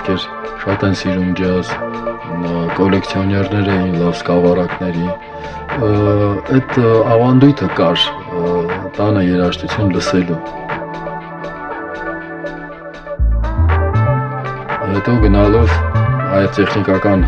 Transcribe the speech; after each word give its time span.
մարդիկ, 0.00 0.20
ովքեր 0.20 0.20
շատ 0.60 0.84
են 0.86 0.94
սիրում 0.96 1.32
ջազ, 1.36 1.70
կոլեկցիոներներ 2.76 3.68
էին 3.72 3.94
լավ 4.00 4.14
սկավառակների։ 4.16 5.06
Այդ 5.80 6.78
ավանդույթը 7.14 7.68
կար 7.76 8.04
տանը 8.96 9.24
երաժշտություն 9.26 9.92
լսելու։ 9.94 10.38
Հետո 14.90 15.16
գնալով 15.24 15.76
այդ 16.40 16.50
տեխնիկական 16.60 17.26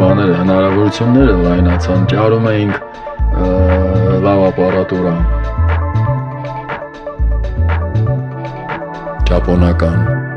բաները, 0.00 0.34
հնարավորությունները 0.40 1.36
լայնացան, 1.44 2.08
ճարում 2.14 2.48
էինք 2.54 2.76
լավ 4.24 4.42
ապարատուրա։ 4.50 5.14
Ճապոնական 9.30 10.29